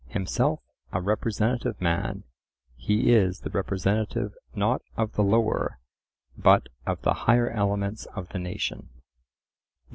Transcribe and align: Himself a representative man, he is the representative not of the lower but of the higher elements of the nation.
Himself 0.07 0.61
a 0.91 0.99
representative 0.99 1.79
man, 1.79 2.23
he 2.75 3.13
is 3.13 3.41
the 3.41 3.51
representative 3.51 4.33
not 4.55 4.81
of 4.97 5.11
the 5.13 5.21
lower 5.21 5.77
but 6.35 6.69
of 6.87 6.99
the 7.03 7.13
higher 7.29 7.51
elements 7.51 8.07
of 8.15 8.29
the 8.29 8.39
nation. 8.39 8.89